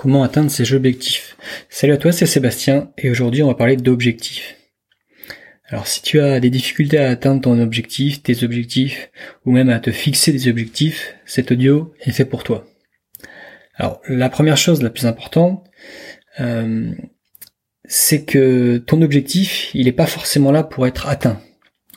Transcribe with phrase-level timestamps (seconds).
[0.00, 1.36] Comment atteindre ses objectifs
[1.68, 4.56] Salut à toi, c'est Sébastien et aujourd'hui on va parler d'objectifs.
[5.66, 9.10] Alors si tu as des difficultés à atteindre ton objectif, tes objectifs,
[9.44, 12.66] ou même à te fixer des objectifs, cet audio est fait pour toi.
[13.74, 15.66] Alors la première chose la plus importante,
[16.40, 16.92] euh,
[17.84, 21.42] c'est que ton objectif, il n'est pas forcément là pour être atteint.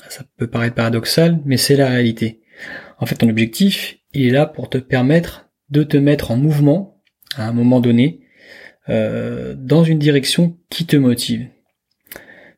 [0.09, 2.41] Ça peut paraître paradoxal, mais c'est la réalité.
[2.99, 6.92] En fait, ton objectif, il est là pour te permettre de te mettre en mouvement
[7.37, 8.21] à un moment donné
[8.89, 11.47] euh, dans une direction qui te motive.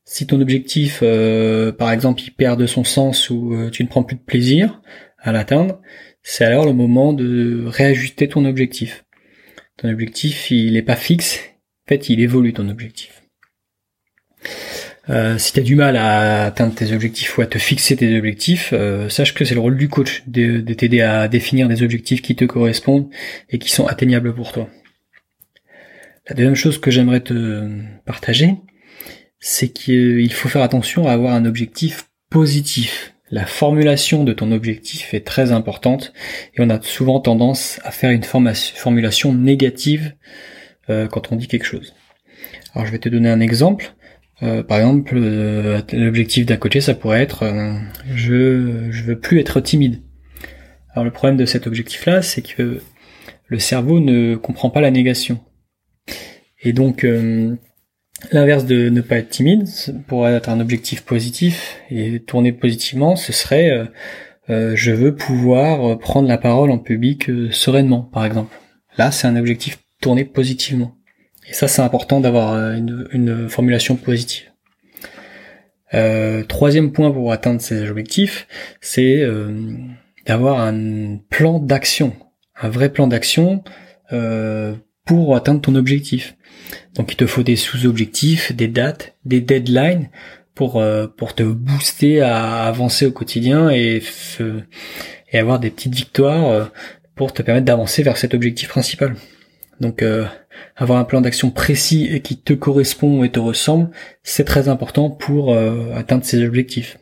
[0.05, 3.87] Si ton objectif, euh, par exemple, il perd de son sens ou euh, tu ne
[3.87, 4.81] prends plus de plaisir
[5.19, 5.81] à l'atteindre,
[6.23, 9.05] c'est alors le moment de réajuster ton objectif.
[9.77, 11.39] Ton objectif, il n'est pas fixe,
[11.85, 13.24] en fait, il évolue ton objectif.
[15.09, 18.17] Euh, si tu as du mal à atteindre tes objectifs ou à te fixer tes
[18.17, 22.21] objectifs, euh, sache que c'est le rôle du coach de, t'aider à définir des objectifs
[22.21, 23.09] qui te correspondent
[23.49, 24.67] et qui sont atteignables pour toi.
[26.27, 27.69] La deuxième chose que j'aimerais te
[28.05, 28.55] partager,
[29.39, 33.13] c'est qu'il faut faire attention à avoir un objectif positif.
[33.29, 36.13] La formulation de ton objectif est très importante
[36.55, 40.15] et on a souvent tendance à faire une formulation négative
[40.89, 41.93] euh, quand on dit quelque chose.
[42.73, 43.93] Alors je vais te donner un exemple.
[44.43, 47.73] Euh, par exemple, euh, l'objectif d'un coaché, ça pourrait être euh,
[48.13, 50.01] je je veux plus être timide.
[50.91, 52.81] Alors le problème de cet objectif-là, c'est que
[53.47, 55.39] le cerveau ne comprend pas la négation.
[56.63, 57.05] Et donc
[58.31, 59.67] l'inverse de ne pas être timide,
[60.07, 63.87] pour être un objectif positif et tourner positivement, ce serait
[64.47, 68.55] je veux pouvoir prendre la parole en public sereinement, par exemple.
[68.97, 70.95] Là, c'est un objectif tourné positivement.
[71.47, 72.75] Et ça, c'est important d'avoir euh,
[73.11, 74.51] une, formulation positive.
[75.93, 78.47] Euh, troisième point pour atteindre ces objectifs,
[78.81, 79.73] c'est euh,
[80.25, 82.13] d'avoir un plan d'action,
[82.59, 83.63] un vrai plan d'action
[85.05, 86.35] pour atteindre ton objectif.
[86.95, 90.09] Donc il te faut des sous-objectifs, des dates, des deadlines
[90.53, 90.81] pour
[91.17, 94.01] pour te booster à avancer au quotidien et
[95.31, 96.71] et avoir des petites victoires
[97.15, 99.15] pour te permettre d'avancer vers cet objectif principal.
[99.79, 100.25] Donc euh,
[100.75, 103.89] avoir un plan d'action précis et qui te correspond et te ressemble,
[104.23, 106.97] c'est très important pour euh, atteindre ces objectifs.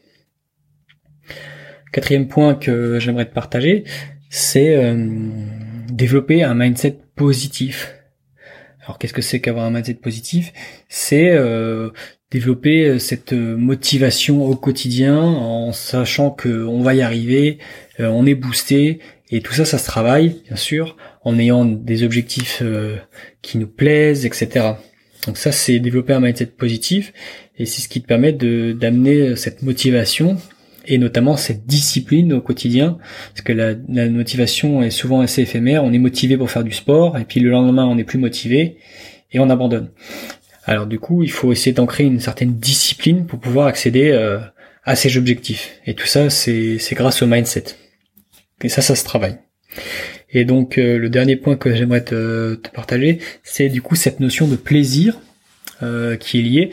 [1.91, 3.83] Quatrième point que j'aimerais te partager,
[4.29, 5.07] c'est euh,
[5.89, 7.93] développer un mindset positif.
[8.83, 10.51] Alors qu'est-ce que c'est qu'avoir un mindset positif?
[10.89, 11.37] C'est
[12.31, 17.59] développer cette motivation au quotidien en sachant qu'on va y arriver,
[17.99, 18.99] on est boosté
[19.35, 22.97] et tout ça, ça se travaille, bien sûr, en ayant des objectifs euh,
[23.41, 24.73] qui nous plaisent, etc.
[25.25, 27.13] Donc ça, c'est développer un mindset positif,
[27.57, 30.37] et c'est ce qui te permet de d'amener cette motivation
[30.85, 32.99] et notamment cette discipline au quotidien,
[33.33, 35.83] parce que la, la, motivation est souvent assez éphémère.
[35.83, 38.77] On est motivé pour faire du sport, et puis le lendemain, on n'est plus motivé
[39.31, 39.89] et on abandonne.
[40.65, 44.37] Alors du coup, il faut essayer d'ancrer une certaine discipline pour pouvoir accéder euh,
[44.83, 45.79] à ces objectifs.
[45.87, 47.75] Et tout ça, c'est grâce au mindset.
[48.63, 49.37] Et ça, ça se travaille.
[50.33, 54.47] Et donc euh, le dernier point que j'aimerais te, partager, c'est du coup cette notion
[54.47, 55.19] de plaisir
[55.81, 56.71] euh, qui est liée.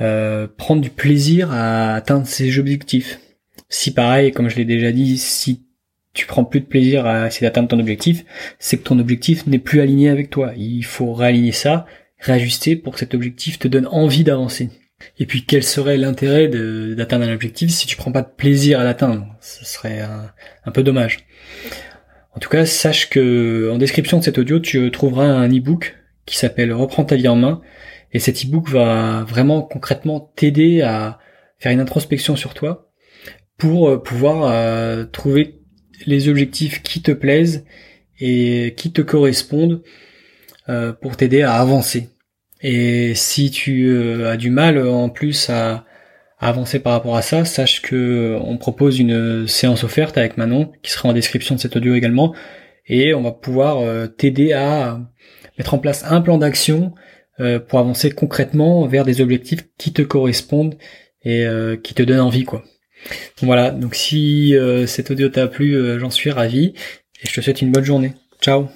[0.00, 3.20] Euh, prendre du plaisir à atteindre ses objectifs.
[3.68, 5.62] Si pareil, comme je l'ai déjà dit, si
[6.14, 8.24] tu prends plus de plaisir à essayer d'atteindre ton objectif,
[8.58, 10.52] c'est que ton objectif n'est plus aligné avec toi.
[10.56, 11.86] Il faut réaligner ça,
[12.18, 14.70] réajuster pour que cet objectif te donne envie d'avancer.
[15.18, 18.84] Et puis quel serait l'intérêt d'atteindre un objectif si tu prends pas de plaisir à
[18.84, 19.26] l'atteindre?
[19.40, 21.26] Ce serait un, peu dommage.
[22.34, 25.96] En tout cas, sache que en description de cet audio, tu trouveras un e-book
[26.26, 27.60] qui s'appelle Reprends ta vie en main.
[28.12, 31.18] Et cet e-book va vraiment concrètement t'aider à
[31.58, 32.90] faire une introspection sur toi
[33.56, 35.60] pour euh, pouvoir euh, trouver
[36.06, 37.64] les objectifs qui te plaisent
[38.18, 39.82] et qui te correspondent
[40.68, 42.08] euh, pour t'aider à avancer.
[42.62, 45.84] Et si tu as du mal en plus à,
[46.42, 50.72] avancer par rapport à ça, sache que euh, on propose une séance offerte avec Manon
[50.82, 52.34] qui sera en description de cet audio également
[52.86, 55.00] et on va pouvoir euh, t'aider à
[55.56, 56.94] mettre en place un plan d'action
[57.40, 60.76] euh, pour avancer concrètement vers des objectifs qui te correspondent
[61.24, 61.46] et
[61.84, 62.64] qui te donnent envie quoi.
[63.42, 64.56] voilà, donc si
[64.88, 66.74] cet audio t'a plu, j'en suis ravi
[67.22, 68.14] et je te souhaite une bonne journée.
[68.40, 68.68] Ciao